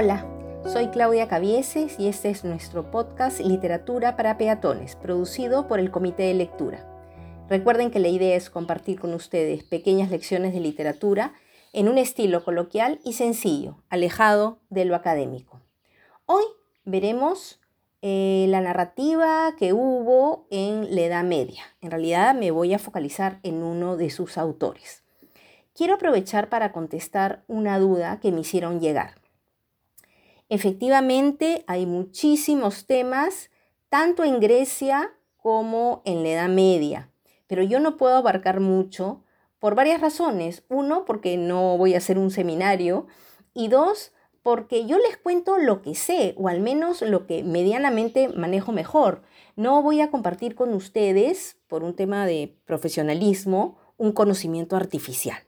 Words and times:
Hola, 0.00 0.24
soy 0.72 0.90
Claudia 0.90 1.26
Cabieses 1.26 1.98
y 1.98 2.06
este 2.06 2.30
es 2.30 2.44
nuestro 2.44 2.88
podcast 2.88 3.40
Literatura 3.40 4.14
para 4.14 4.38
Peatones, 4.38 4.94
producido 4.94 5.66
por 5.66 5.80
el 5.80 5.90
Comité 5.90 6.22
de 6.22 6.34
Lectura. 6.34 6.86
Recuerden 7.48 7.90
que 7.90 7.98
la 7.98 8.06
idea 8.06 8.36
es 8.36 8.48
compartir 8.48 9.00
con 9.00 9.12
ustedes 9.12 9.64
pequeñas 9.64 10.12
lecciones 10.12 10.54
de 10.54 10.60
literatura 10.60 11.32
en 11.72 11.88
un 11.88 11.98
estilo 11.98 12.44
coloquial 12.44 13.00
y 13.04 13.14
sencillo, 13.14 13.82
alejado 13.88 14.60
de 14.70 14.84
lo 14.84 14.94
académico. 14.94 15.62
Hoy 16.26 16.44
veremos 16.84 17.58
eh, 18.00 18.46
la 18.50 18.60
narrativa 18.60 19.56
que 19.58 19.72
hubo 19.72 20.46
en 20.52 20.94
la 20.94 21.00
Edad 21.00 21.24
Media. 21.24 21.64
En 21.80 21.90
realidad 21.90 22.36
me 22.36 22.52
voy 22.52 22.72
a 22.72 22.78
focalizar 22.78 23.40
en 23.42 23.64
uno 23.64 23.96
de 23.96 24.10
sus 24.10 24.38
autores. 24.38 25.02
Quiero 25.74 25.94
aprovechar 25.94 26.48
para 26.48 26.70
contestar 26.70 27.42
una 27.48 27.80
duda 27.80 28.20
que 28.20 28.30
me 28.30 28.42
hicieron 28.42 28.78
llegar. 28.78 29.17
Efectivamente, 30.48 31.64
hay 31.66 31.86
muchísimos 31.86 32.86
temas, 32.86 33.50
tanto 33.88 34.24
en 34.24 34.40
Grecia 34.40 35.12
como 35.36 36.02
en 36.04 36.22
la 36.22 36.30
Edad 36.30 36.48
Media, 36.48 37.10
pero 37.46 37.62
yo 37.62 37.80
no 37.80 37.96
puedo 37.96 38.16
abarcar 38.16 38.60
mucho 38.60 39.24
por 39.58 39.74
varias 39.74 40.00
razones. 40.00 40.64
Uno, 40.68 41.04
porque 41.04 41.36
no 41.36 41.76
voy 41.76 41.94
a 41.94 41.98
hacer 41.98 42.18
un 42.18 42.30
seminario, 42.30 43.06
y 43.54 43.68
dos, 43.68 44.12
porque 44.42 44.86
yo 44.86 44.98
les 44.98 45.16
cuento 45.16 45.58
lo 45.58 45.82
que 45.82 45.94
sé, 45.94 46.34
o 46.38 46.48
al 46.48 46.60
menos 46.60 47.02
lo 47.02 47.26
que 47.26 47.42
medianamente 47.42 48.28
manejo 48.28 48.72
mejor. 48.72 49.22
No 49.56 49.82
voy 49.82 50.00
a 50.00 50.10
compartir 50.10 50.54
con 50.54 50.72
ustedes, 50.74 51.58
por 51.66 51.82
un 51.82 51.94
tema 51.94 52.24
de 52.24 52.56
profesionalismo, 52.64 53.78
un 53.96 54.12
conocimiento 54.12 54.76
artificial. 54.76 55.38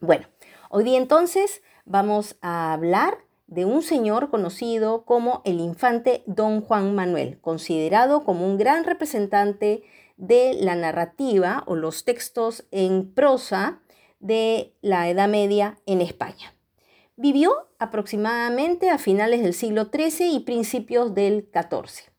Bueno, 0.00 0.26
hoy 0.70 0.84
día 0.84 0.98
entonces 0.98 1.62
vamos 1.84 2.36
a 2.40 2.72
hablar 2.72 3.18
de 3.52 3.66
un 3.66 3.82
señor 3.82 4.30
conocido 4.30 5.04
como 5.04 5.42
el 5.44 5.60
infante 5.60 6.22
Don 6.24 6.62
Juan 6.62 6.94
Manuel, 6.94 7.38
considerado 7.42 8.24
como 8.24 8.46
un 8.46 8.56
gran 8.56 8.84
representante 8.84 9.82
de 10.16 10.54
la 10.54 10.74
narrativa 10.74 11.62
o 11.66 11.76
los 11.76 12.04
textos 12.04 12.64
en 12.70 13.12
prosa 13.12 13.82
de 14.20 14.72
la 14.80 15.10
Edad 15.10 15.28
Media 15.28 15.76
en 15.84 16.00
España. 16.00 16.54
Vivió 17.16 17.68
aproximadamente 17.78 18.88
a 18.88 18.96
finales 18.96 19.42
del 19.42 19.52
siglo 19.52 19.90
XIII 19.92 20.34
y 20.34 20.40
principios 20.40 21.14
del 21.14 21.46
XIV. 21.52 22.10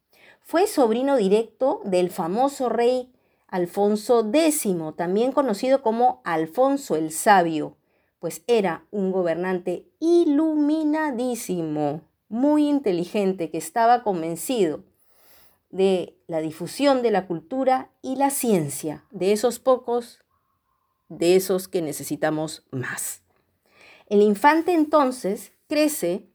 Fue 0.42 0.68
sobrino 0.68 1.18
directo 1.18 1.82
del 1.84 2.12
famoso 2.12 2.70
rey 2.70 3.12
Alfonso 3.48 4.30
X, 4.32 4.68
también 4.96 5.32
conocido 5.32 5.82
como 5.82 6.22
Alfonso 6.26 6.96
el 6.96 7.12
Sabio, 7.12 7.76
pues 8.24 8.42
era 8.48 8.86
un 8.90 9.12
gobernante 9.12 9.86
iluminadísimo, 10.00 12.04
muy 12.30 12.70
inteligente, 12.70 13.50
que 13.50 13.58
estaba 13.58 14.02
convencido 14.02 14.86
de 15.72 16.18
la 16.28 16.40
difusión 16.40 17.02
de 17.02 17.12
la 17.12 17.28
cultura 17.28 17.92
y 18.02 18.16
la 18.16 18.30
ciencia, 18.30 19.04
de 19.12 19.34
esos 19.34 19.60
pocos, 19.60 20.22
de 21.10 21.36
esos 21.36 21.68
que 21.68 21.82
necesitamos 21.82 22.66
más. 22.72 23.24
El 24.08 24.22
infante 24.22 24.74
entonces 24.74 25.52
crece 25.68 26.30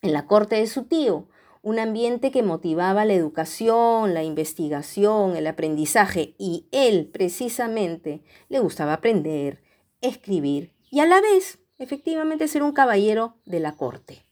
en 0.00 0.14
la 0.14 0.26
corte 0.26 0.56
de 0.56 0.66
su 0.66 0.86
tío, 0.86 1.28
un 1.62 1.78
ambiente 1.78 2.32
que 2.32 2.42
motivaba 2.42 3.04
la 3.04 3.14
educación, 3.14 4.12
la 4.12 4.24
investigación, 4.24 5.36
el 5.36 5.46
aprendizaje, 5.46 6.34
y 6.36 6.66
él 6.72 7.08
precisamente 7.12 8.24
le 8.48 8.58
gustaba 8.58 8.94
aprender, 8.94 9.62
escribir 10.00 10.72
y 10.92 11.00
a 11.00 11.06
la 11.06 11.22
vez, 11.22 11.58
efectivamente, 11.78 12.46
ser 12.46 12.62
un 12.62 12.72
caballero 12.72 13.38
de 13.46 13.60
la 13.60 13.76
corte. 13.76 14.26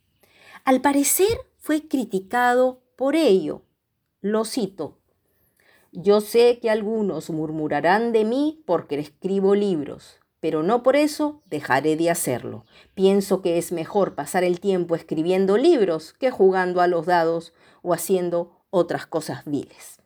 Al 0.66 0.82
parecer 0.82 1.40
fue 1.56 1.88
criticado 1.88 2.82
por 2.96 3.16
ello. 3.16 3.62
Lo 4.20 4.44
cito. 4.44 4.98
Yo 5.90 6.20
sé 6.20 6.58
que 6.60 6.68
algunos 6.68 7.30
murmurarán 7.30 8.12
de 8.12 8.26
mí 8.26 8.62
porque 8.66 8.98
escribo 8.98 9.54
libros, 9.54 10.20
pero 10.38 10.62
no 10.62 10.82
por 10.82 10.96
eso 10.96 11.42
dejaré 11.46 11.96
de 11.96 12.10
hacerlo. 12.10 12.66
Pienso 12.92 13.40
que 13.40 13.56
es 13.56 13.72
mejor 13.72 14.14
pasar 14.14 14.44
el 14.44 14.60
tiempo 14.60 14.94
escribiendo 14.94 15.56
libros 15.56 16.12
que 16.12 16.30
jugando 16.30 16.82
a 16.82 16.88
los 16.88 17.06
dados 17.06 17.54
o 17.80 17.94
haciendo 17.94 18.60
otras 18.68 19.06
cosas 19.06 19.46
viles. 19.46 19.99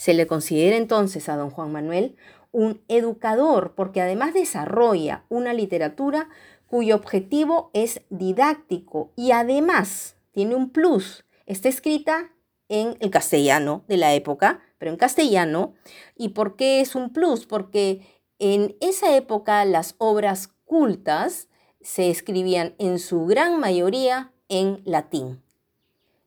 Se 0.00 0.14
le 0.14 0.26
considera 0.26 0.76
entonces 0.76 1.28
a 1.28 1.36
don 1.36 1.50
Juan 1.50 1.72
Manuel 1.72 2.16
un 2.52 2.82
educador, 2.88 3.74
porque 3.74 4.00
además 4.00 4.32
desarrolla 4.32 5.26
una 5.28 5.52
literatura 5.52 6.30
cuyo 6.66 6.96
objetivo 6.96 7.70
es 7.74 8.00
didáctico 8.08 9.12
y 9.14 9.32
además 9.32 10.16
tiene 10.32 10.54
un 10.54 10.70
plus. 10.70 11.26
Está 11.44 11.68
escrita 11.68 12.32
en 12.70 12.96
el 13.00 13.10
castellano 13.10 13.84
de 13.88 13.98
la 13.98 14.14
época, 14.14 14.62
pero 14.78 14.90
en 14.90 14.96
castellano. 14.96 15.74
¿Y 16.16 16.30
por 16.30 16.56
qué 16.56 16.80
es 16.80 16.94
un 16.94 17.12
plus? 17.12 17.44
Porque 17.44 18.00
en 18.38 18.78
esa 18.80 19.14
época 19.14 19.62
las 19.66 19.96
obras 19.98 20.48
cultas 20.64 21.48
se 21.82 22.08
escribían 22.08 22.74
en 22.78 23.00
su 23.00 23.26
gran 23.26 23.60
mayoría 23.60 24.32
en 24.48 24.80
latín. 24.86 25.42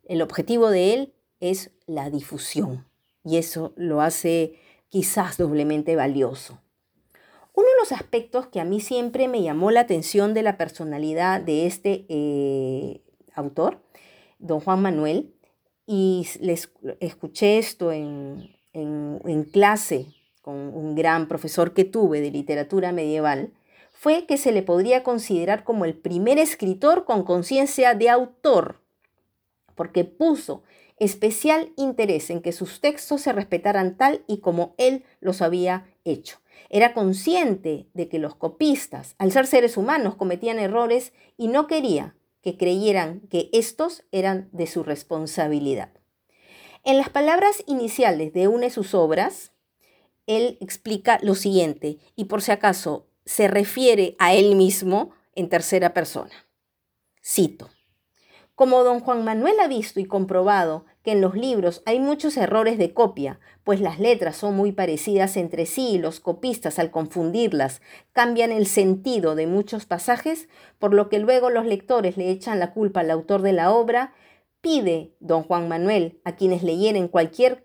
El 0.03 0.21
objetivo 0.21 0.69
de 0.69 0.93
él 0.93 1.13
es 1.39 1.71
la 1.87 2.11
difusión 2.11 2.92
y 3.23 3.37
eso 3.37 3.73
lo 3.75 4.01
hace 4.01 4.59
quizás 4.89 5.37
doblemente 5.37 5.95
valioso. 5.95 6.59
Uno 7.55 7.67
de 7.67 7.79
los 7.79 7.91
aspectos 7.91 8.47
que 8.47 8.59
a 8.59 8.65
mí 8.65 8.79
siempre 8.79 9.27
me 9.27 9.43
llamó 9.43 9.71
la 9.71 9.81
atención 9.81 10.33
de 10.33 10.43
la 10.43 10.57
personalidad 10.57 11.41
de 11.41 11.67
este 11.67 12.05
eh, 12.09 13.01
autor, 13.35 13.81
don 14.39 14.59
Juan 14.59 14.81
Manuel, 14.81 15.33
y 15.85 16.27
les 16.39 16.71
escuché 16.99 17.59
esto 17.59 17.91
en, 17.91 18.55
en 18.73 19.43
clase 19.51 20.07
con 20.41 20.55
un 20.55 20.95
gran 20.95 21.27
profesor 21.27 21.73
que 21.73 21.85
tuve 21.85 22.21
de 22.21 22.31
literatura 22.31 22.91
medieval, 22.91 23.53
fue 23.91 24.25
que 24.25 24.37
se 24.37 24.51
le 24.51 24.63
podría 24.63 25.01
considerar 25.01 25.63
como 25.63 25.85
el 25.85 25.93
primer 25.93 26.37
escritor 26.37 27.05
con 27.05 27.23
conciencia 27.23 27.95
de 27.95 28.09
autor, 28.09 28.81
porque 29.75 30.03
puso 30.03 30.63
especial 30.97 31.73
interés 31.75 32.29
en 32.29 32.41
que 32.41 32.51
sus 32.51 32.81
textos 32.81 33.21
se 33.21 33.33
respetaran 33.33 33.97
tal 33.97 34.23
y 34.27 34.37
como 34.37 34.75
él 34.77 35.03
los 35.19 35.41
había 35.41 35.85
hecho. 36.05 36.39
Era 36.69 36.93
consciente 36.93 37.87
de 37.93 38.09
que 38.09 38.19
los 38.19 38.35
copistas, 38.35 39.15
al 39.17 39.31
ser 39.31 39.47
seres 39.47 39.77
humanos, 39.77 40.15
cometían 40.15 40.59
errores 40.59 41.13
y 41.37 41.47
no 41.47 41.67
quería 41.67 42.15
que 42.41 42.57
creyeran 42.57 43.21
que 43.29 43.49
estos 43.53 44.03
eran 44.11 44.49
de 44.51 44.67
su 44.67 44.83
responsabilidad. 44.83 45.91
En 46.83 46.97
las 46.97 47.09
palabras 47.09 47.63
iniciales 47.65 48.33
de 48.33 48.47
una 48.47 48.63
de 48.63 48.69
sus 48.69 48.93
obras, 48.93 49.53
él 50.27 50.57
explica 50.61 51.19
lo 51.21 51.35
siguiente, 51.35 51.99
y 52.15 52.25
por 52.25 52.41
si 52.41 52.51
acaso 52.51 53.07
se 53.25 53.47
refiere 53.47 54.15
a 54.19 54.33
él 54.33 54.55
mismo 54.55 55.11
en 55.35 55.49
tercera 55.49 55.93
persona. 55.93 56.33
Cito. 57.23 57.69
Como 58.55 58.83
don 58.83 58.99
Juan 58.99 59.25
Manuel 59.25 59.59
ha 59.59 59.67
visto 59.67 59.99
y 59.99 60.05
comprobado 60.05 60.85
que 61.03 61.11
en 61.11 61.21
los 61.21 61.35
libros 61.35 61.81
hay 61.85 61.99
muchos 61.99 62.37
errores 62.37 62.77
de 62.77 62.93
copia, 62.93 63.39
pues 63.63 63.81
las 63.81 63.99
letras 63.99 64.37
son 64.37 64.55
muy 64.55 64.71
parecidas 64.71 65.37
entre 65.37 65.65
sí 65.65 65.93
y 65.93 65.97
los 65.97 66.19
copistas 66.19 66.77
al 66.77 66.91
confundirlas 66.91 67.81
cambian 68.11 68.51
el 68.51 68.67
sentido 68.67 69.33
de 69.33 69.47
muchos 69.47 69.85
pasajes, 69.85 70.49
por 70.77 70.93
lo 70.93 71.09
que 71.09 71.17
luego 71.17 71.49
los 71.49 71.65
lectores 71.65 72.15
le 72.15 72.29
echan 72.29 72.59
la 72.59 72.73
culpa 72.73 72.99
al 72.99 73.09
autor 73.09 73.41
de 73.41 73.53
la 73.53 73.71
obra, 73.71 74.13
pide 74.61 75.15
don 75.19 75.43
Juan 75.43 75.67
Manuel 75.67 76.21
a 76.23 76.35
quienes 76.35 76.61
leyeren 76.61 77.07
cualquier 77.07 77.63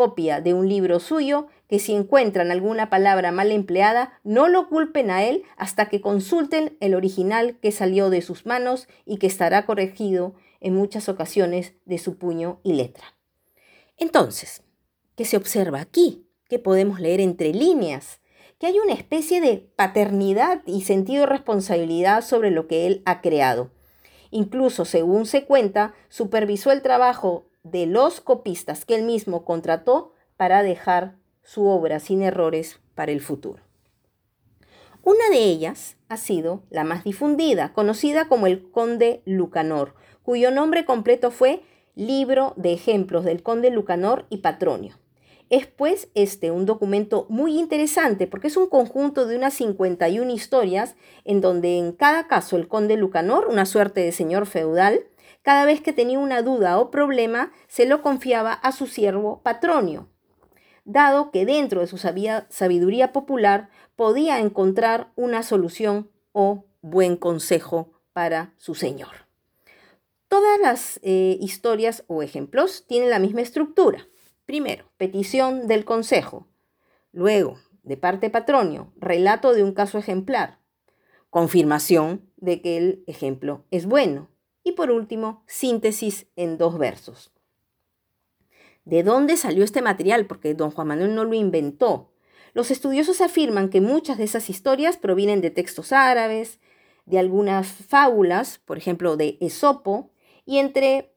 copia 0.00 0.40
de 0.40 0.54
un 0.54 0.66
libro 0.66 0.98
suyo 0.98 1.48
que 1.68 1.78
si 1.78 1.92
encuentran 1.92 2.50
alguna 2.50 2.88
palabra 2.88 3.32
mal 3.32 3.52
empleada, 3.52 4.18
no 4.24 4.48
lo 4.48 4.66
culpen 4.70 5.10
a 5.10 5.24
él 5.24 5.42
hasta 5.58 5.90
que 5.90 6.00
consulten 6.00 6.78
el 6.80 6.94
original 6.94 7.58
que 7.60 7.70
salió 7.70 8.08
de 8.08 8.22
sus 8.22 8.46
manos 8.46 8.88
y 9.04 9.18
que 9.18 9.26
estará 9.26 9.66
corregido 9.66 10.32
en 10.62 10.74
muchas 10.74 11.10
ocasiones 11.10 11.74
de 11.84 11.98
su 11.98 12.16
puño 12.16 12.60
y 12.62 12.72
letra. 12.72 13.14
Entonces, 13.98 14.62
¿qué 15.16 15.26
se 15.26 15.36
observa 15.36 15.82
aquí? 15.82 16.26
¿Qué 16.48 16.58
podemos 16.58 16.98
leer 16.98 17.20
entre 17.20 17.52
líneas? 17.52 18.20
Que 18.58 18.68
hay 18.68 18.78
una 18.78 18.94
especie 18.94 19.42
de 19.42 19.58
paternidad 19.76 20.62
y 20.64 20.80
sentido 20.84 21.26
de 21.26 21.32
responsabilidad 21.32 22.24
sobre 22.24 22.50
lo 22.50 22.68
que 22.68 22.86
él 22.86 23.02
ha 23.04 23.20
creado. 23.20 23.70
Incluso, 24.30 24.86
según 24.86 25.26
se 25.26 25.44
cuenta, 25.44 25.92
supervisó 26.08 26.72
el 26.72 26.80
trabajo 26.80 27.49
de 27.62 27.86
los 27.86 28.20
copistas 28.20 28.84
que 28.84 28.94
él 28.94 29.04
mismo 29.04 29.44
contrató 29.44 30.12
para 30.36 30.62
dejar 30.62 31.16
su 31.42 31.66
obra 31.66 32.00
sin 32.00 32.22
errores 32.22 32.80
para 32.94 33.12
el 33.12 33.20
futuro. 33.20 33.62
Una 35.02 35.30
de 35.30 35.44
ellas 35.44 35.96
ha 36.08 36.16
sido 36.16 36.62
la 36.70 36.84
más 36.84 37.04
difundida, 37.04 37.72
conocida 37.72 38.28
como 38.28 38.46
el 38.46 38.70
Conde 38.70 39.22
Lucanor, 39.24 39.94
cuyo 40.22 40.50
nombre 40.50 40.84
completo 40.84 41.30
fue 41.30 41.62
Libro 41.94 42.52
de 42.56 42.72
Ejemplos 42.72 43.24
del 43.24 43.42
Conde 43.42 43.70
Lucanor 43.70 44.26
y 44.28 44.38
Patronio. 44.38 44.98
Es 45.50 45.66
pues 45.66 46.08
este 46.14 46.52
un 46.52 46.64
documento 46.64 47.26
muy 47.28 47.58
interesante 47.58 48.28
porque 48.28 48.46
es 48.46 48.56
un 48.56 48.68
conjunto 48.68 49.26
de 49.26 49.36
unas 49.36 49.54
51 49.54 50.30
historias 50.30 50.94
en 51.24 51.40
donde 51.40 51.76
en 51.76 51.90
cada 51.90 52.28
caso 52.28 52.56
el 52.56 52.68
conde 52.68 52.96
Lucanor, 52.96 53.48
una 53.48 53.66
suerte 53.66 54.00
de 54.00 54.12
señor 54.12 54.46
feudal, 54.46 55.06
cada 55.42 55.64
vez 55.64 55.80
que 55.80 55.92
tenía 55.92 56.18
una 56.18 56.42
duda 56.42 56.78
o 56.78 56.90
problema, 56.90 57.52
se 57.66 57.86
lo 57.86 58.02
confiaba 58.02 58.52
a 58.52 58.72
su 58.72 58.86
siervo 58.86 59.42
Patronio, 59.42 60.08
dado 60.84 61.30
que 61.30 61.46
dentro 61.46 61.80
de 61.80 61.86
su 61.86 61.98
sabiduría 61.98 63.12
popular 63.12 63.70
podía 63.96 64.38
encontrar 64.38 65.12
una 65.16 65.42
solución 65.42 66.10
o 66.32 66.66
buen 66.82 67.16
consejo 67.16 67.92
para 68.12 68.54
su 68.56 68.74
señor. 68.74 69.28
Todas 70.28 70.60
las 70.60 71.00
eh, 71.02 71.36
historias 71.40 72.04
o 72.06 72.22
ejemplos 72.22 72.86
tienen 72.86 73.10
la 73.10 73.18
misma 73.18 73.40
estructura. 73.40 74.06
Primero, 74.46 74.84
petición 74.96 75.66
del 75.66 75.84
consejo. 75.84 76.46
Luego, 77.12 77.58
de 77.82 77.96
parte 77.96 78.30
patronio, 78.30 78.92
relato 78.96 79.52
de 79.54 79.64
un 79.64 79.72
caso 79.72 79.98
ejemplar. 79.98 80.60
Confirmación 81.30 82.30
de 82.36 82.62
que 82.62 82.76
el 82.76 83.04
ejemplo 83.06 83.64
es 83.70 83.86
bueno. 83.86 84.28
Y 84.62 84.72
por 84.72 84.90
último, 84.90 85.42
síntesis 85.46 86.26
en 86.36 86.58
dos 86.58 86.78
versos. 86.78 87.32
¿De 88.84 89.02
dónde 89.02 89.36
salió 89.36 89.64
este 89.64 89.82
material? 89.82 90.26
Porque 90.26 90.54
don 90.54 90.70
Juan 90.70 90.88
Manuel 90.88 91.14
no 91.14 91.24
lo 91.24 91.34
inventó. 91.34 92.10
Los 92.52 92.70
estudiosos 92.70 93.20
afirman 93.20 93.68
que 93.68 93.80
muchas 93.80 94.18
de 94.18 94.24
esas 94.24 94.50
historias 94.50 94.96
provienen 94.96 95.40
de 95.40 95.50
textos 95.50 95.92
árabes, 95.92 96.58
de 97.06 97.18
algunas 97.18 97.68
fábulas, 97.68 98.58
por 98.64 98.78
ejemplo, 98.78 99.16
de 99.16 99.38
Esopo, 99.40 100.10
y, 100.44 100.58
entre, 100.58 101.12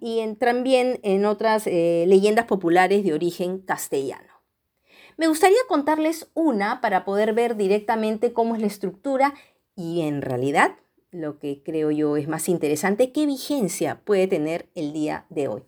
y 0.00 0.34
también 0.34 0.98
en 1.02 1.24
otras 1.24 1.66
eh, 1.66 2.04
leyendas 2.08 2.46
populares 2.46 3.04
de 3.04 3.14
origen 3.14 3.58
castellano. 3.58 4.32
Me 5.16 5.28
gustaría 5.28 5.58
contarles 5.68 6.30
una 6.34 6.80
para 6.80 7.04
poder 7.04 7.32
ver 7.34 7.56
directamente 7.56 8.32
cómo 8.32 8.54
es 8.54 8.60
la 8.60 8.66
estructura 8.66 9.34
y 9.76 10.02
en 10.02 10.22
realidad 10.22 10.76
lo 11.12 11.38
que 11.38 11.62
creo 11.62 11.90
yo 11.90 12.16
es 12.16 12.26
más 12.26 12.48
interesante, 12.48 13.12
qué 13.12 13.26
vigencia 13.26 14.00
puede 14.04 14.26
tener 14.26 14.68
el 14.74 14.92
día 14.92 15.26
de 15.28 15.46
hoy. 15.46 15.62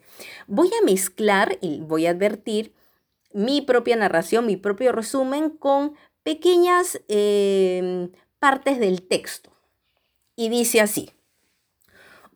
Voy 0.49 0.69
a 0.69 0.85
mezclar 0.85 1.59
y 1.61 1.81
voy 1.81 2.07
a 2.07 2.11
advertir 2.11 2.73
mi 3.33 3.61
propia 3.61 3.97
narración, 3.97 4.47
mi 4.47 4.57
propio 4.57 4.91
resumen 4.93 5.51
con 5.51 5.95
pequeñas 6.23 7.01
em, 7.09 8.11
partes 8.39 8.81
del 8.81 9.07
texto. 9.07 9.53
Y 10.35 10.49
dice 10.49 10.81
así. 10.81 11.11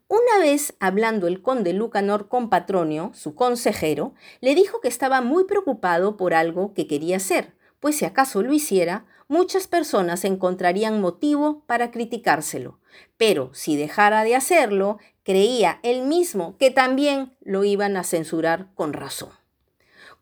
Una 0.06 0.38
vez 0.40 0.75
hablando 0.81 1.26
el 1.26 1.43
conde 1.43 1.75
Lucanor 1.75 2.28
con 2.28 2.49
Patronio, 2.49 3.11
su 3.14 3.34
consejero, 3.34 4.14
le 4.40 4.54
dijo 4.54 4.81
que 4.81 4.88
estaba 4.88 5.20
muy 5.20 5.44
preocupado 5.44 6.16
por 6.16 6.32
algo 6.32 6.72
que 6.72 6.87
quería 6.87 7.19
hacer, 7.19 7.57
pues 7.80 7.96
si 7.96 8.04
acaso 8.04 8.42
lo 8.42 8.52
hiciera, 8.52 9.06
muchas 9.28 9.66
personas 9.66 10.25
encontrarían 10.25 11.00
motivo 11.00 11.62
para 11.66 11.90
criticárselo. 11.90 12.78
Pero 13.16 13.50
si 13.52 13.76
dejara 13.76 14.25
de 14.25 14.34
hacerlo, 14.34 14.98
creía 15.22 15.78
él 15.82 16.02
mismo 16.02 16.56
que 16.58 16.70
también 16.70 17.36
lo 17.42 17.64
iban 17.64 17.96
a 17.96 18.04
censurar 18.04 18.69
con 18.75 18.92
razón. 18.92 19.30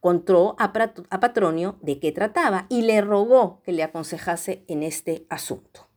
Contó 0.01 0.57
a, 0.59 0.73
Patronio 0.73 1.79
de 1.81 1.99
qué 1.99 2.13
trataba 2.13 2.67
y 2.69 2.83
le 2.83 3.01
rogó 3.01 3.61
que 3.63 3.73
le 3.73 3.83
aconsejase 3.83 4.65
en 4.69 4.83
este 4.83 5.27
asunto. 5.31 5.89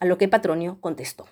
A 0.00 0.06
lo 0.06 0.18
que 0.18 0.28
Patronio 0.28 0.80
contestó. 0.80 1.26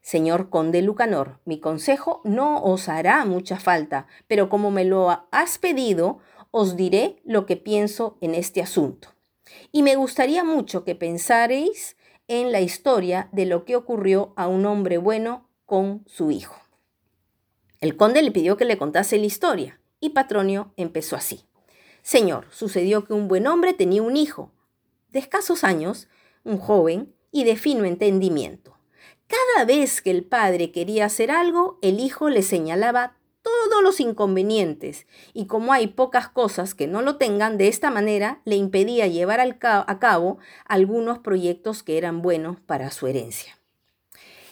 Señor 0.00 0.48
conde 0.48 0.80
Lucanor, 0.80 1.38
mi 1.44 1.60
consejo 1.60 2.20
no 2.24 2.62
os 2.62 2.88
hará 2.88 3.24
mucha 3.24 3.58
falta, 3.58 4.06
pero 4.26 4.48
como 4.48 4.70
me 4.70 4.84
lo 4.84 5.26
has 5.30 5.58
pedido, 5.58 6.18
os 6.58 6.74
diré 6.74 7.22
lo 7.24 7.46
que 7.46 7.56
pienso 7.56 8.18
en 8.20 8.34
este 8.34 8.60
asunto. 8.60 9.14
Y 9.70 9.84
me 9.84 9.94
gustaría 9.94 10.42
mucho 10.42 10.82
que 10.82 10.96
pensaréis 10.96 11.96
en 12.26 12.50
la 12.50 12.60
historia 12.60 13.28
de 13.30 13.46
lo 13.46 13.64
que 13.64 13.76
ocurrió 13.76 14.32
a 14.34 14.48
un 14.48 14.66
hombre 14.66 14.98
bueno 14.98 15.48
con 15.66 16.02
su 16.08 16.32
hijo. 16.32 16.60
El 17.80 17.96
conde 17.96 18.22
le 18.22 18.32
pidió 18.32 18.56
que 18.56 18.64
le 18.64 18.76
contase 18.76 19.18
la 19.18 19.26
historia, 19.26 19.80
y 20.00 20.10
Patronio 20.10 20.72
empezó 20.76 21.14
así. 21.14 21.44
Señor, 22.02 22.48
sucedió 22.50 23.04
que 23.04 23.12
un 23.12 23.28
buen 23.28 23.46
hombre 23.46 23.72
tenía 23.72 24.02
un 24.02 24.16
hijo, 24.16 24.50
de 25.10 25.20
escasos 25.20 25.62
años, 25.62 26.08
un 26.42 26.58
joven 26.58 27.14
y 27.30 27.44
de 27.44 27.54
fino 27.54 27.84
entendimiento. 27.84 28.76
Cada 29.28 29.64
vez 29.64 30.02
que 30.02 30.10
el 30.10 30.24
padre 30.24 30.72
quería 30.72 31.04
hacer 31.04 31.30
algo, 31.30 31.78
el 31.82 32.00
hijo 32.00 32.30
le 32.30 32.42
señalaba 32.42 33.17
todos 33.78 33.84
los 33.84 34.00
inconvenientes 34.00 35.06
y 35.34 35.46
como 35.46 35.72
hay 35.72 35.86
pocas 35.86 36.28
cosas 36.28 36.74
que 36.74 36.88
no 36.88 37.00
lo 37.00 37.16
tengan, 37.16 37.58
de 37.58 37.68
esta 37.68 37.92
manera 37.92 38.40
le 38.44 38.56
impedía 38.56 39.06
llevar 39.06 39.40
a 39.40 39.98
cabo 40.00 40.38
algunos 40.64 41.20
proyectos 41.20 41.84
que 41.84 41.96
eran 41.96 42.20
buenos 42.20 42.58
para 42.58 42.90
su 42.90 43.06
herencia. 43.06 43.56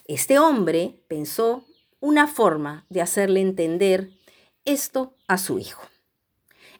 Este 0.05 0.39
hombre 0.39 1.01
pensó 1.09 1.65
una 1.99 2.29
forma 2.29 2.87
de 2.89 3.03
hacerle 3.03 3.41
entender 3.41 4.11
esto 4.65 5.17
a 5.27 5.39
su 5.39 5.59
hijo. 5.59 5.83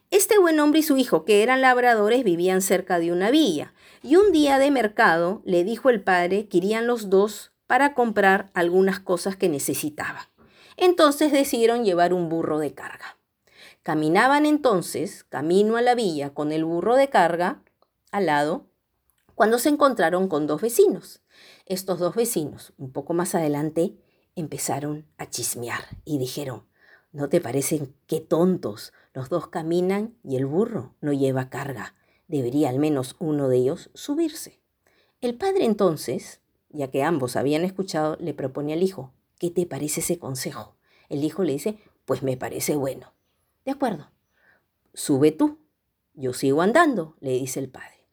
Este 0.09 0.39
buen 0.39 0.57
hombre 0.61 0.79
y 0.79 0.83
su 0.83 0.95
hijo, 0.95 1.25
que 1.25 1.43
eran 1.43 1.59
labradores, 1.59 2.23
vivían 2.23 2.61
cerca 2.61 2.97
de 2.97 3.11
una 3.11 3.29
villa, 3.29 3.73
y 4.01 4.15
un 4.15 4.31
día 4.31 4.57
de 4.57 4.71
mercado 4.71 5.41
le 5.43 5.65
dijo 5.65 5.89
el 5.89 6.01
padre 6.01 6.47
que 6.47 6.59
irían 6.59 6.87
los 6.87 7.09
dos 7.09 7.51
para 7.65 7.93
comprar 7.93 8.51
algunas 8.53 9.01
cosas 9.01 9.35
que 9.35 9.49
necesitaban. 9.49 10.23
Entonces 10.77 11.31
decidieron 11.31 11.83
llevar 11.83 12.13
un 12.13 12.29
burro 12.29 12.59
de 12.59 12.73
carga. 12.73 13.17
Caminaban 13.83 14.45
entonces 14.45 15.23
camino 15.23 15.75
a 15.75 15.81
la 15.81 15.95
villa 15.95 16.29
con 16.33 16.51
el 16.51 16.65
burro 16.65 16.95
de 16.95 17.09
carga 17.09 17.63
al 18.11 18.27
lado 18.27 18.67
cuando 19.33 19.59
se 19.59 19.69
encontraron 19.69 20.27
con 20.27 20.47
dos 20.47 20.61
vecinos. 20.61 21.21
Estos 21.65 21.99
dos 21.99 22.15
vecinos, 22.15 22.73
un 22.77 22.91
poco 22.91 23.13
más 23.13 23.35
adelante, 23.35 23.95
empezaron 24.35 25.05
a 25.17 25.29
chismear 25.29 25.81
y 26.05 26.17
dijeron, 26.17 26.65
¿no 27.11 27.29
te 27.29 27.41
parecen 27.41 27.95
qué 28.07 28.19
tontos? 28.19 28.93
Los 29.13 29.29
dos 29.29 29.47
caminan 29.47 30.15
y 30.23 30.37
el 30.37 30.45
burro 30.45 30.95
no 31.01 31.13
lleva 31.13 31.49
carga. 31.49 31.95
Debería 32.27 32.69
al 32.69 32.79
menos 32.79 33.15
uno 33.19 33.47
de 33.47 33.57
ellos 33.57 33.89
subirse. 33.93 34.59
El 35.21 35.35
padre 35.35 35.65
entonces, 35.65 36.41
ya 36.69 36.89
que 36.89 37.03
ambos 37.03 37.35
habían 37.35 37.63
escuchado, 37.63 38.17
le 38.19 38.33
propone 38.33 38.73
al 38.73 38.83
hijo, 38.83 39.13
¿Qué 39.37 39.51
te 39.51 39.65
parece 39.65 40.01
ese 40.01 40.17
consejo? 40.17 40.75
El 41.09 41.23
hijo 41.23 41.43
le 41.43 41.53
dice, 41.53 41.77
pues 42.05 42.23
me 42.23 42.37
parece 42.37 42.75
bueno. 42.75 43.13
De 43.65 43.71
acuerdo. 43.71 44.09
Sube 44.93 45.31
tú. 45.31 45.59
Yo 46.13 46.33
sigo 46.33 46.61
andando, 46.61 47.15
le 47.19 47.31
dice 47.31 47.59
el 47.59 47.69
padre. 47.69 48.07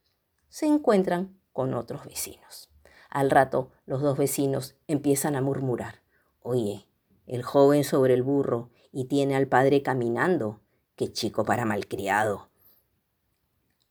Se 0.49 0.67
encuentran 0.67 1.39
con 1.53 1.73
otros 1.73 2.05
vecinos. 2.05 2.71
Al 3.09 3.31
rato 3.31 3.71
los 3.87 4.03
dos 4.03 4.19
vecinos 4.19 4.75
empiezan 4.89 5.37
a 5.37 5.41
murmurar. 5.41 6.03
Oye, 6.41 6.87
el 7.27 7.43
joven 7.43 7.85
sobre 7.85 8.13
el 8.13 8.23
burro 8.23 8.71
y 8.93 9.05
tiene 9.07 9.37
al 9.37 9.47
padre 9.47 9.83
caminando. 9.83 10.61
Qué 10.97 11.13
chico 11.13 11.45
para 11.45 11.65
malcriado. 11.65 12.51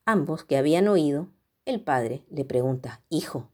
Ambos 0.05 0.43
que 0.43 0.57
habían 0.57 0.87
oído, 0.87 1.29
el 1.65 1.81
padre 1.81 2.23
le 2.29 2.45
pregunta, 2.45 3.01
Hijo, 3.09 3.49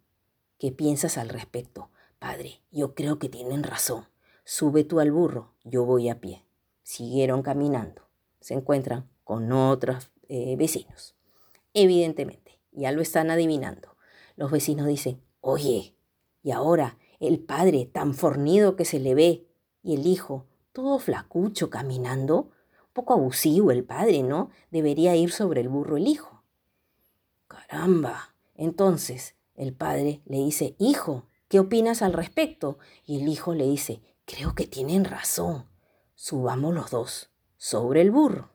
¿qué 0.57 0.71
piensas 0.71 1.17
al 1.17 1.29
respecto? 1.29 1.91
Padre, 2.19 2.61
yo 2.69 2.95
creo 2.95 3.17
que 3.17 3.29
tienen 3.29 3.63
razón. 3.63 4.05
Sube 4.43 4.83
tú 4.83 4.99
al 4.99 5.11
burro, 5.11 5.53
yo 5.63 5.85
voy 5.85 6.09
a 6.09 6.19
pie. 6.19 6.45
Siguieron 6.83 7.41
caminando. 7.41 8.09
Se 8.41 8.53
encuentran 8.53 9.09
con 9.23 9.51
otros 9.51 10.11
eh, 10.27 10.55
vecinos. 10.57 11.15
Evidentemente, 11.73 12.59
ya 12.71 12.91
lo 12.91 13.01
están 13.01 13.31
adivinando. 13.31 13.95
Los 14.35 14.51
vecinos 14.51 14.88
dicen, 14.88 15.21
oye, 15.39 15.95
y 16.43 16.51
ahora 16.51 16.97
el 17.19 17.39
padre 17.39 17.85
tan 17.85 18.13
fornido 18.13 18.75
que 18.75 18.85
se 18.85 18.99
le 18.99 19.15
ve 19.15 19.47
y 19.81 19.95
el 19.95 20.05
hijo 20.05 20.45
todo 20.73 20.99
flacucho 20.99 21.69
caminando, 21.69 22.51
un 22.88 22.93
poco 22.93 23.13
abusivo 23.13 23.71
el 23.71 23.83
padre, 23.83 24.23
¿no? 24.23 24.49
Debería 24.71 25.15
ir 25.15 25.31
sobre 25.31 25.61
el 25.61 25.69
burro 25.69 25.97
el 25.97 26.07
hijo. 26.07 26.43
Caramba. 27.47 28.35
Entonces 28.55 29.35
el 29.55 29.73
padre 29.73 30.21
le 30.25 30.38
dice, 30.38 30.75
hijo, 30.79 31.28
¿Qué 31.50 31.60
opinas 31.60 32.03
al 32.03 32.13
respecto? 32.13 32.77
Y 33.06 33.22
el 33.22 33.27
hijo 33.27 33.56
le 33.56 33.65
dice, 33.65 34.01
creo 34.25 34.53
que 34.53 34.68
tienen 34.68 35.03
razón. 35.03 35.65
Subamos 36.13 36.75
los 36.75 36.91
dos 36.91 37.32
sobre 37.58 38.01
el 38.01 38.12
burro. 38.12 38.51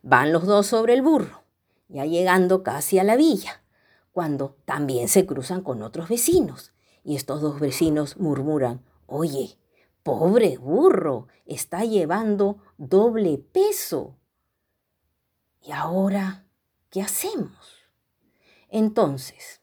Van 0.00 0.32
los 0.32 0.46
dos 0.46 0.68
sobre 0.68 0.94
el 0.94 1.02
burro, 1.02 1.42
ya 1.88 2.04
llegando 2.04 2.62
casi 2.62 3.00
a 3.00 3.04
la 3.04 3.16
villa, 3.16 3.64
cuando 4.12 4.56
también 4.64 5.08
se 5.08 5.26
cruzan 5.26 5.62
con 5.62 5.82
otros 5.82 6.08
vecinos. 6.08 6.72
Y 7.02 7.16
estos 7.16 7.40
dos 7.40 7.58
vecinos 7.58 8.18
murmuran, 8.18 8.84
oye, 9.06 9.58
pobre 10.04 10.58
burro, 10.58 11.26
está 11.44 11.84
llevando 11.84 12.58
doble 12.78 13.38
peso. 13.38 14.16
¿Y 15.60 15.72
ahora 15.72 16.46
qué 16.90 17.02
hacemos? 17.02 17.88
Entonces, 18.68 19.60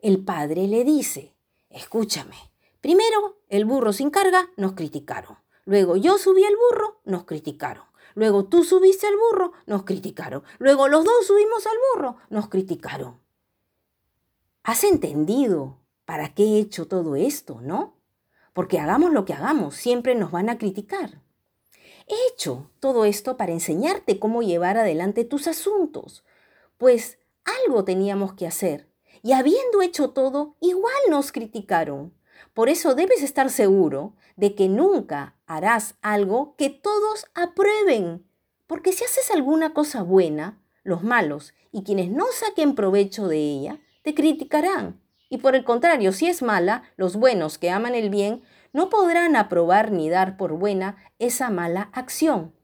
el 0.00 0.24
padre 0.24 0.66
le 0.66 0.82
dice, 0.82 1.33
Escúchame. 1.74 2.36
Primero, 2.80 3.40
el 3.48 3.64
burro 3.64 3.92
sin 3.92 4.10
carga, 4.10 4.48
nos 4.56 4.74
criticaron. 4.74 5.38
Luego 5.64 5.96
yo 5.96 6.18
subí 6.18 6.44
el 6.44 6.54
burro, 6.56 7.00
nos 7.04 7.24
criticaron. 7.24 7.84
Luego 8.14 8.44
tú 8.44 8.62
subiste 8.62 9.08
al 9.08 9.16
burro, 9.16 9.52
nos 9.66 9.82
criticaron. 9.82 10.44
Luego 10.58 10.86
los 10.86 11.04
dos 11.04 11.26
subimos 11.26 11.66
al 11.66 11.76
burro, 11.92 12.16
nos 12.30 12.48
criticaron. 12.48 13.18
¿Has 14.62 14.84
entendido 14.84 15.80
para 16.04 16.32
qué 16.32 16.44
he 16.44 16.58
hecho 16.60 16.86
todo 16.86 17.16
esto, 17.16 17.60
no? 17.60 17.96
Porque 18.52 18.78
hagamos 18.78 19.12
lo 19.12 19.24
que 19.24 19.34
hagamos, 19.34 19.74
siempre 19.74 20.14
nos 20.14 20.30
van 20.30 20.50
a 20.50 20.58
criticar. 20.58 21.22
He 22.06 22.14
hecho 22.32 22.70
todo 22.78 23.04
esto 23.04 23.36
para 23.36 23.50
enseñarte 23.50 24.20
cómo 24.20 24.42
llevar 24.42 24.76
adelante 24.76 25.24
tus 25.24 25.48
asuntos, 25.48 26.22
pues 26.78 27.18
algo 27.44 27.84
teníamos 27.84 28.34
que 28.34 28.46
hacer. 28.46 28.93
Y 29.24 29.32
habiendo 29.32 29.80
hecho 29.80 30.10
todo, 30.10 30.54
igual 30.60 30.94
nos 31.08 31.32
criticaron. 31.32 32.12
Por 32.52 32.68
eso 32.68 32.94
debes 32.94 33.22
estar 33.22 33.48
seguro 33.48 34.14
de 34.36 34.54
que 34.54 34.68
nunca 34.68 35.34
harás 35.46 35.94
algo 36.02 36.54
que 36.58 36.68
todos 36.68 37.24
aprueben. 37.34 38.28
Porque 38.66 38.92
si 38.92 39.02
haces 39.02 39.30
alguna 39.30 39.72
cosa 39.72 40.02
buena, 40.02 40.62
los 40.82 41.02
malos 41.02 41.54
y 41.72 41.84
quienes 41.84 42.10
no 42.10 42.26
saquen 42.32 42.74
provecho 42.74 43.26
de 43.26 43.38
ella, 43.38 43.80
te 44.02 44.14
criticarán. 44.14 45.00
Y 45.30 45.38
por 45.38 45.56
el 45.56 45.64
contrario, 45.64 46.12
si 46.12 46.26
es 46.26 46.42
mala, 46.42 46.82
los 46.98 47.16
buenos 47.16 47.56
que 47.56 47.70
aman 47.70 47.94
el 47.94 48.10
bien 48.10 48.42
no 48.74 48.90
podrán 48.90 49.36
aprobar 49.36 49.90
ni 49.90 50.10
dar 50.10 50.36
por 50.36 50.52
buena 50.52 50.98
esa 51.18 51.48
mala 51.48 51.88
acción. 51.94 52.54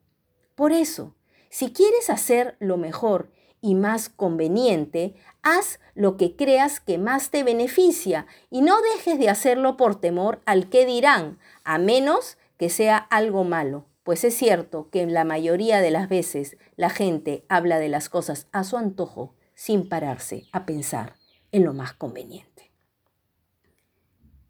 Por 0.56 0.72
eso, 0.72 1.16
si 1.48 1.72
quieres 1.72 2.10
hacer 2.10 2.56
lo 2.60 2.76
mejor 2.76 3.32
y 3.60 3.74
más 3.74 4.08
conveniente, 4.08 5.14
haz 5.42 5.80
lo 5.94 6.16
que 6.16 6.36
creas 6.36 6.80
que 6.80 6.98
más 6.98 7.30
te 7.30 7.42
beneficia 7.42 8.26
y 8.50 8.62
no 8.62 8.80
dejes 8.94 9.18
de 9.18 9.28
hacerlo 9.28 9.76
por 9.76 10.00
temor 10.00 10.40
al 10.46 10.68
que 10.68 10.86
dirán, 10.86 11.38
a 11.64 11.78
menos 11.78 12.38
que 12.56 12.70
sea 12.70 12.96
algo 12.96 13.44
malo. 13.44 13.86
Pues 14.02 14.24
es 14.24 14.34
cierto 14.34 14.88
que 14.90 15.02
en 15.02 15.12
la 15.12 15.24
mayoría 15.24 15.80
de 15.80 15.90
las 15.90 16.08
veces 16.08 16.56
la 16.76 16.90
gente 16.90 17.44
habla 17.48 17.78
de 17.78 17.88
las 17.88 18.08
cosas 18.08 18.48
a 18.52 18.64
su 18.64 18.76
antojo 18.76 19.34
sin 19.54 19.88
pararse 19.88 20.46
a 20.52 20.64
pensar 20.64 21.14
en 21.52 21.64
lo 21.64 21.74
más 21.74 21.92
conveniente. 21.92 22.72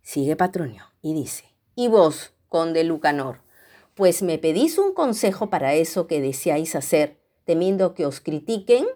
Sigue 0.03 0.37
Patronio 0.37 0.85
y 1.03 1.15
dice, 1.15 1.45
y 1.75 1.89
vos, 1.89 2.33
conde 2.49 2.85
Lucanor, 2.85 3.43
pues 3.95 4.23
me 4.23 4.39
pedís 4.39 4.79
un 4.79 4.95
consejo 4.95 5.51
para 5.51 5.75
eso 5.75 6.07
que 6.07 6.21
deseáis 6.21 6.75
hacer, 6.75 7.19
temiendo 7.45 7.95
que 7.95 8.07
os 8.07 8.21
critiquen 8.21 8.87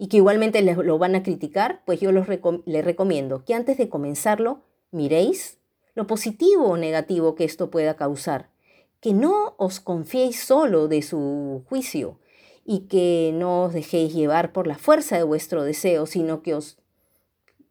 y 0.00 0.08
que 0.08 0.16
igualmente 0.16 0.62
les 0.62 0.78
lo 0.78 0.96
van 0.96 1.14
a 1.14 1.22
criticar, 1.22 1.82
pues 1.84 2.00
yo 2.00 2.10
les 2.10 2.84
recomiendo 2.86 3.44
que 3.44 3.52
antes 3.52 3.76
de 3.76 3.90
comenzarlo 3.90 4.62
miréis 4.92 5.58
lo 5.94 6.06
positivo 6.06 6.70
o 6.70 6.78
negativo 6.78 7.34
que 7.34 7.44
esto 7.44 7.70
pueda 7.70 7.96
causar, 7.96 8.48
que 9.00 9.12
no 9.12 9.54
os 9.58 9.78
confiéis 9.78 10.42
solo 10.42 10.88
de 10.88 11.02
su 11.02 11.64
juicio 11.68 12.18
y 12.64 12.86
que 12.88 13.32
no 13.34 13.64
os 13.64 13.74
dejéis 13.74 14.14
llevar 14.14 14.54
por 14.54 14.66
la 14.66 14.78
fuerza 14.78 15.18
de 15.18 15.22
vuestro 15.22 15.64
deseo, 15.64 16.06
sino 16.06 16.40
que 16.40 16.54
os 16.54 16.78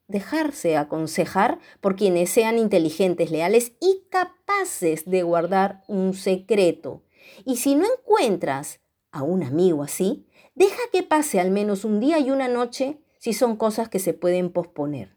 dejarse 0.07 0.77
aconsejar 0.77 1.57
por 1.81 1.95
quienes 1.95 2.29
sean 2.29 2.59
inteligentes, 2.59 3.31
leales 3.31 3.71
y 3.81 4.03
capaces 4.11 5.09
de 5.09 5.23
guardar 5.23 5.81
un 5.87 6.13
secreto. 6.13 7.01
Y 7.43 7.57
si 7.57 7.73
no 7.73 7.87
encuentras 7.91 8.81
a 9.11 9.23
un 9.23 9.41
amigo 9.41 9.81
así, 9.81 10.27
deja 10.59 10.81
que 10.91 11.03
pase 11.03 11.39
al 11.39 11.49
menos 11.49 11.85
un 11.85 11.99
día 11.99 12.19
y 12.19 12.29
una 12.29 12.49
noche 12.49 12.99
si 13.17 13.33
son 13.33 13.55
cosas 13.55 13.89
que 13.89 13.97
se 13.97 14.13
pueden 14.13 14.51
posponer. 14.51 15.15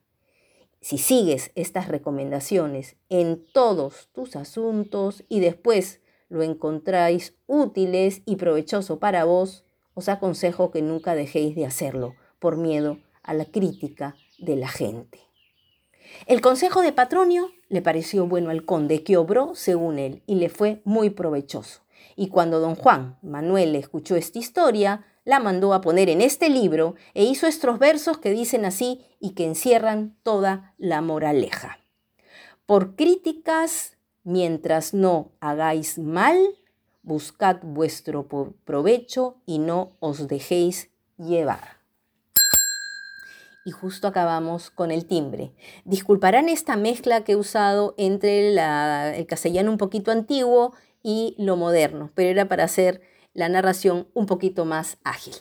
Si 0.80 0.98
sigues 0.98 1.50
estas 1.54 1.88
recomendaciones 1.88 2.96
en 3.08 3.44
todos 3.52 4.08
tus 4.12 4.36
asuntos 4.36 5.24
y 5.28 5.40
después 5.40 6.00
lo 6.28 6.42
encontráis 6.42 7.34
útiles 7.46 8.22
y 8.24 8.36
provechoso 8.36 8.98
para 8.98 9.24
vos, 9.24 9.64
os 9.94 10.08
aconsejo 10.08 10.70
que 10.70 10.80
nunca 10.80 11.14
dejéis 11.14 11.54
de 11.54 11.66
hacerlo 11.66 12.14
por 12.38 12.56
miedo 12.56 12.98
a 13.22 13.34
la 13.34 13.44
crítica 13.44 14.16
de 14.38 14.56
la 14.56 14.68
gente. 14.68 15.20
El 16.26 16.40
consejo 16.40 16.82
de 16.82 16.92
Patronio 16.92 17.50
le 17.68 17.82
pareció 17.82 18.26
bueno 18.26 18.50
al 18.50 18.64
conde, 18.64 19.02
que 19.02 19.16
obró 19.16 19.54
según 19.54 19.98
él 19.98 20.22
y 20.26 20.36
le 20.36 20.48
fue 20.48 20.82
muy 20.84 21.10
provechoso. 21.10 21.82
Y 22.16 22.28
cuando 22.28 22.60
don 22.60 22.74
Juan 22.74 23.18
Manuel 23.22 23.74
escuchó 23.74 24.16
esta 24.16 24.38
historia, 24.38 25.04
la 25.24 25.40
mandó 25.40 25.74
a 25.74 25.80
poner 25.80 26.08
en 26.08 26.20
este 26.20 26.48
libro 26.48 26.94
e 27.14 27.24
hizo 27.24 27.46
estos 27.46 27.78
versos 27.78 28.18
que 28.18 28.30
dicen 28.30 28.64
así 28.64 29.00
y 29.20 29.30
que 29.30 29.44
encierran 29.44 30.16
toda 30.22 30.74
la 30.78 31.00
moraleja. 31.00 31.78
Por 32.66 32.96
críticas, 32.96 33.96
mientras 34.24 34.94
no 34.94 35.32
hagáis 35.40 35.98
mal, 35.98 36.38
buscad 37.02 37.58
vuestro 37.62 38.26
provecho 38.64 39.36
y 39.46 39.58
no 39.58 39.92
os 40.00 40.28
dejéis 40.28 40.90
llevar 41.18 41.82
y 43.64 43.70
justo 43.70 44.08
acabamos 44.08 44.70
con 44.70 44.90
el 44.90 45.06
timbre. 45.06 45.52
Disculparán 45.84 46.48
esta 46.48 46.76
mezcla 46.76 47.24
que 47.24 47.32
he 47.32 47.36
usado 47.36 47.94
entre 47.96 48.48
el 48.48 49.26
castellano 49.26 49.70
un 49.70 49.78
poquito 49.78 50.10
antiguo 50.10 50.74
y 51.02 51.34
lo 51.38 51.56
moderno, 51.56 52.10
pero 52.14 52.30
era 52.30 52.48
para 52.48 52.64
hacer 52.64 53.00
la 53.34 53.48
narración 53.48 54.08
un 54.14 54.26
poquito 54.26 54.64
más 54.64 54.98
ágil. 55.04 55.34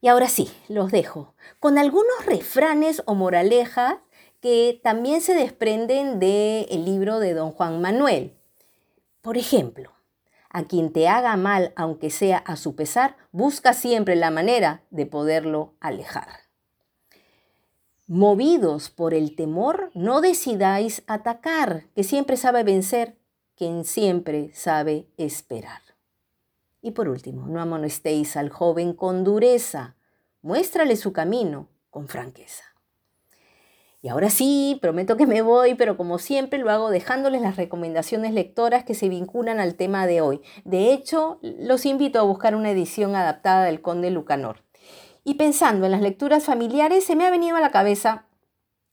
Y 0.00 0.08
ahora 0.08 0.28
sí, 0.28 0.50
los 0.68 0.90
dejo 0.90 1.34
con 1.58 1.78
algunos 1.78 2.24
refranes 2.26 3.02
o 3.06 3.14
moralejas 3.14 3.96
que 4.40 4.80
también 4.82 5.20
se 5.20 5.34
desprenden 5.34 6.18
del 6.18 6.84
libro 6.84 7.18
de 7.20 7.34
don 7.34 7.52
Juan 7.52 7.80
Manuel. 7.80 8.34
Por 9.20 9.36
ejemplo, 9.36 9.92
a 10.48 10.64
quien 10.64 10.92
te 10.92 11.08
haga 11.08 11.36
mal, 11.36 11.72
aunque 11.76 12.10
sea 12.10 12.38
a 12.38 12.56
su 12.56 12.74
pesar, 12.74 13.16
busca 13.30 13.74
siempre 13.74 14.16
la 14.16 14.30
manera 14.30 14.82
de 14.90 15.06
poderlo 15.06 15.74
alejar. 15.80 16.28
Movidos 18.06 18.90
por 18.90 19.14
el 19.14 19.36
temor, 19.36 19.90
no 19.94 20.20
decidáis 20.20 21.04
atacar, 21.06 21.84
que 21.94 22.02
siempre 22.02 22.36
sabe 22.36 22.64
vencer 22.64 23.16
quien 23.54 23.84
siempre 23.84 24.50
sabe 24.54 25.06
esperar. 25.18 25.89
Y 26.82 26.92
por 26.92 27.08
último, 27.08 27.46
no 27.46 27.60
amonestéis 27.60 28.36
al 28.36 28.48
joven 28.48 28.94
con 28.94 29.24
dureza, 29.24 29.96
muéstrale 30.42 30.96
su 30.96 31.12
camino 31.12 31.68
con 31.90 32.08
franqueza. 32.08 32.64
Y 34.02 34.08
ahora 34.08 34.30
sí, 34.30 34.78
prometo 34.80 35.18
que 35.18 35.26
me 35.26 35.42
voy, 35.42 35.74
pero 35.74 35.98
como 35.98 36.18
siempre 36.18 36.58
lo 36.58 36.70
hago 36.70 36.88
dejándoles 36.88 37.42
las 37.42 37.56
recomendaciones 37.56 38.32
lectoras 38.32 38.84
que 38.84 38.94
se 38.94 39.10
vinculan 39.10 39.60
al 39.60 39.74
tema 39.74 40.06
de 40.06 40.22
hoy. 40.22 40.40
De 40.64 40.92
hecho, 40.92 41.38
los 41.42 41.84
invito 41.84 42.18
a 42.18 42.22
buscar 42.22 42.54
una 42.54 42.70
edición 42.70 43.14
adaptada 43.14 43.64
del 43.64 43.82
Conde 43.82 44.10
Lucanor. 44.10 44.64
Y 45.22 45.34
pensando 45.34 45.84
en 45.84 45.92
las 45.92 46.00
lecturas 46.00 46.44
familiares, 46.44 47.04
se 47.04 47.14
me 47.14 47.26
ha 47.26 47.30
venido 47.30 47.56
a 47.56 47.60
la 47.60 47.70
cabeza 47.70 48.26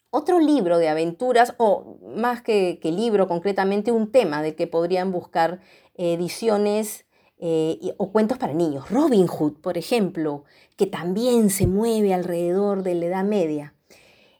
otro 0.09 0.39
libro 0.39 0.77
de 0.77 0.89
aventuras, 0.89 1.55
o 1.57 1.97
más 2.15 2.41
que, 2.41 2.79
libro, 2.83 3.29
concretamente 3.29 3.93
un 3.93 4.11
tema 4.11 4.41
de 4.41 4.55
que 4.55 4.67
podrían 4.67 5.13
buscar 5.13 5.61
ediciones 5.95 7.06
eh, 7.39 7.93
o 7.97 8.11
cuentos 8.11 8.37
para 8.37 8.53
niños. 8.53 8.89
Robin 8.89 9.27
Hood, 9.27 9.53
por 9.61 9.77
ejemplo, 9.77 10.43
que 10.75 10.87
también 10.87 11.49
se 11.49 11.67
mueve 11.67 12.13
alrededor 12.13 12.83
de 12.83 12.95
la 12.95 13.05
Edad 13.05 13.23
Media. 13.23 13.75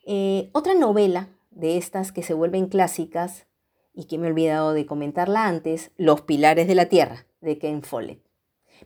Eh, 0.05 0.49
otra 0.53 0.73
novela 0.73 1.29
de 1.51 1.77
estas 1.77 2.11
que 2.11 2.23
se 2.23 2.33
vuelven 2.33 2.67
clásicas 2.67 3.45
y 3.93 4.05
que 4.05 4.17
me 4.17 4.27
he 4.27 4.31
olvidado 4.31 4.73
de 4.73 4.85
comentarla 4.85 5.47
antes, 5.47 5.91
Los 5.97 6.21
Pilares 6.21 6.67
de 6.67 6.75
la 6.75 6.85
Tierra, 6.85 7.25
de 7.41 7.57
Ken 7.57 7.81
Follett. 7.83 8.21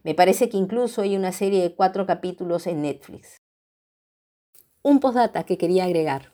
Me 0.04 0.16
parece 0.16 0.50
que 0.50 0.58
incluso 0.58 1.02
hay 1.02 1.16
una 1.16 1.32
serie 1.32 1.62
de 1.62 1.76
cuatro 1.76 2.06
capítulos 2.06 2.66
en 2.68 2.82
Netflix. 2.82 3.42
Un 4.82 5.00
postdata 5.00 5.44
que 5.44 5.58
quería 5.58 5.84
agregar. 5.84 6.34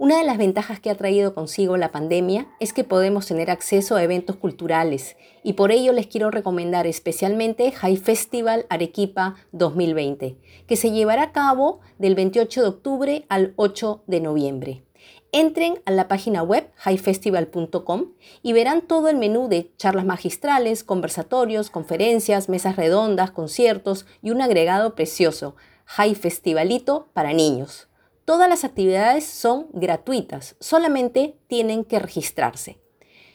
Una 0.00 0.18
de 0.18 0.24
las 0.24 0.38
ventajas 0.38 0.78
que 0.78 0.90
ha 0.90 0.94
traído 0.94 1.34
consigo 1.34 1.76
la 1.76 1.90
pandemia 1.90 2.46
es 2.60 2.72
que 2.72 2.84
podemos 2.84 3.26
tener 3.26 3.50
acceso 3.50 3.96
a 3.96 4.02
eventos 4.04 4.36
culturales 4.36 5.16
y 5.42 5.54
por 5.54 5.72
ello 5.72 5.92
les 5.92 6.06
quiero 6.06 6.30
recomendar 6.30 6.86
especialmente 6.86 7.72
High 7.72 7.96
Festival 7.96 8.64
Arequipa 8.70 9.34
2020, 9.50 10.36
que 10.68 10.76
se 10.76 10.92
llevará 10.92 11.24
a 11.24 11.32
cabo 11.32 11.80
del 11.98 12.14
28 12.14 12.62
de 12.62 12.68
octubre 12.68 13.26
al 13.28 13.54
8 13.56 14.04
de 14.06 14.20
noviembre. 14.20 14.84
Entren 15.32 15.80
a 15.84 15.90
la 15.90 16.06
página 16.06 16.44
web 16.44 16.70
highfestival.com 16.86 18.12
y 18.40 18.52
verán 18.52 18.82
todo 18.82 19.08
el 19.08 19.16
menú 19.16 19.48
de 19.48 19.72
charlas 19.78 20.04
magistrales, 20.04 20.84
conversatorios, 20.84 21.70
conferencias, 21.70 22.48
mesas 22.48 22.76
redondas, 22.76 23.32
conciertos 23.32 24.06
y 24.22 24.30
un 24.30 24.42
agregado 24.42 24.94
precioso, 24.94 25.56
High 25.86 26.14
Festivalito 26.14 27.08
para 27.14 27.32
niños. 27.32 27.87
Todas 28.28 28.50
las 28.50 28.62
actividades 28.62 29.24
son 29.24 29.68
gratuitas, 29.72 30.54
solamente 30.60 31.38
tienen 31.46 31.82
que 31.82 31.98
registrarse. 31.98 32.78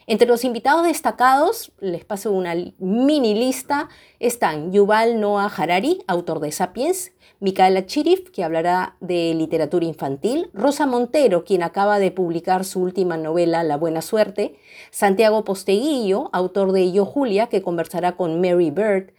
Entre 0.06 0.28
los 0.28 0.44
invitados 0.44 0.86
destacados, 0.86 1.72
les 1.80 2.04
paso 2.04 2.30
una 2.30 2.54
mini 2.78 3.34
lista, 3.34 3.88
están 4.20 4.72
Yuval 4.72 5.20
Noah 5.20 5.52
Harari, 5.56 6.04
autor 6.06 6.38
de 6.38 6.52
Sapiens, 6.52 7.10
Micaela 7.40 7.86
Chirif, 7.86 8.30
que 8.30 8.44
hablará 8.44 8.96
de 9.00 9.34
literatura 9.34 9.84
infantil, 9.84 10.48
Rosa 10.54 10.86
Montero, 10.86 11.42
quien 11.42 11.64
acaba 11.64 11.98
de 11.98 12.12
publicar 12.12 12.64
su 12.64 12.80
última 12.80 13.16
novela 13.16 13.64
La 13.64 13.76
Buena 13.76 14.00
Suerte, 14.00 14.54
Santiago 14.92 15.42
Posteguillo, 15.42 16.30
autor 16.32 16.70
de 16.70 16.92
Yo 16.92 17.04
Julia, 17.04 17.48
que 17.48 17.62
conversará 17.62 18.12
con 18.12 18.40
Mary 18.40 18.70
Bird, 18.70 19.10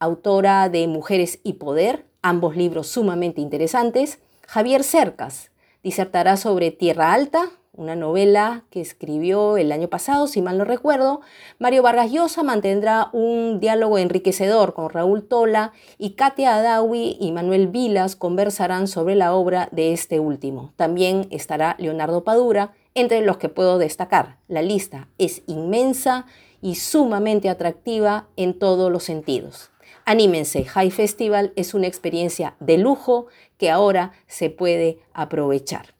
autora 0.00 0.68
de 0.68 0.88
Mujeres 0.88 1.38
y 1.44 1.52
Poder, 1.52 2.04
ambos 2.20 2.56
libros 2.56 2.88
sumamente 2.88 3.40
interesantes, 3.40 4.18
Javier 4.46 4.84
Cercas, 4.84 5.50
disertará 5.82 6.36
sobre 6.36 6.70
Tierra 6.70 7.12
Alta, 7.12 7.50
una 7.76 7.96
novela 7.96 8.64
que 8.70 8.80
escribió 8.80 9.56
el 9.56 9.72
año 9.72 9.88
pasado, 9.88 10.28
si 10.28 10.40
mal 10.40 10.58
no 10.58 10.64
recuerdo. 10.64 11.22
Mario 11.58 11.82
Vargas 11.82 12.12
Llosa 12.12 12.42
mantendrá 12.42 13.10
un 13.12 13.58
diálogo 13.58 13.98
enriquecedor 13.98 14.74
con 14.74 14.90
Raúl 14.90 15.26
Tola 15.26 15.72
y 15.98 16.10
Katia 16.10 16.56
Adawi 16.56 17.16
y 17.20 17.32
Manuel 17.32 17.68
Vilas 17.68 18.14
conversarán 18.14 18.86
sobre 18.86 19.16
la 19.16 19.34
obra 19.34 19.68
de 19.72 19.92
este 19.92 20.20
último. 20.20 20.72
También 20.76 21.26
estará 21.30 21.74
Leonardo 21.78 22.22
Padura, 22.22 22.72
entre 22.94 23.22
los 23.22 23.38
que 23.38 23.48
puedo 23.48 23.78
destacar. 23.78 24.38
La 24.46 24.62
lista 24.62 25.08
es 25.18 25.42
inmensa 25.46 26.26
y 26.60 26.76
sumamente 26.76 27.48
atractiva 27.48 28.28
en 28.36 28.56
todos 28.56 28.90
los 28.90 29.02
sentidos. 29.02 29.70
Anímense, 30.06 30.64
High 30.64 30.90
Festival 30.90 31.52
es 31.56 31.72
una 31.72 31.86
experiencia 31.86 32.56
de 32.60 32.76
lujo 32.76 33.26
que 33.56 33.70
ahora 33.70 34.12
se 34.26 34.50
puede 34.50 34.98
aprovechar. 35.14 35.94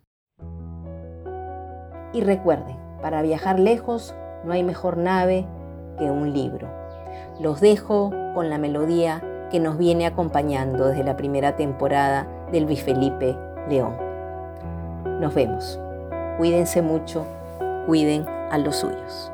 Y 2.12 2.20
recuerden, 2.20 2.76
para 3.00 3.22
viajar 3.22 3.58
lejos 3.58 4.14
no 4.44 4.52
hay 4.52 4.62
mejor 4.62 4.98
nave 4.98 5.46
que 5.98 6.04
un 6.04 6.34
libro. 6.34 6.68
Los 7.40 7.62
dejo 7.62 8.10
con 8.34 8.50
la 8.50 8.58
melodía 8.58 9.22
que 9.50 9.58
nos 9.58 9.78
viene 9.78 10.04
acompañando 10.04 10.88
desde 10.88 11.04
la 11.04 11.16
primera 11.16 11.56
temporada 11.56 12.28
del 12.52 12.64
Luis 12.64 12.82
Felipe 12.82 13.34
León. 13.70 13.96
Nos 15.18 15.34
vemos. 15.34 15.80
Cuídense 16.36 16.82
mucho, 16.82 17.26
cuiden 17.86 18.28
a 18.28 18.58
los 18.58 18.76
suyos. 18.76 19.33